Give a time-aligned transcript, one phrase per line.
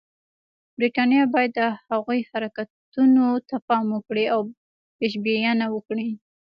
[0.77, 4.39] برټانیه باید د هغوی حرکتونو ته پام وکړي او
[4.97, 6.09] پېشبینه وي.